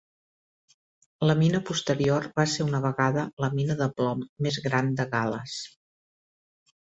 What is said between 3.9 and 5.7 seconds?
plom més gran de Gal·les.